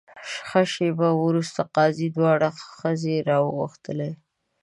[0.47, 4.11] ښه شېبه وروسته قاضي دواړه ښځې راوغوښتلې.